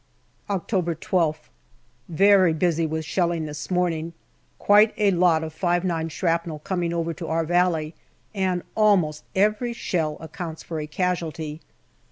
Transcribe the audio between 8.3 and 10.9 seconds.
and almost every shell accounts for a